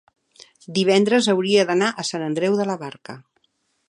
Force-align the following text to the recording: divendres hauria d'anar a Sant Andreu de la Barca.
divendres 0.77 1.29
hauria 1.33 1.67
d'anar 1.71 1.89
a 1.91 2.07
Sant 2.09 2.25
Andreu 2.29 2.57
de 2.63 2.67
la 2.71 2.79
Barca. 2.85 3.17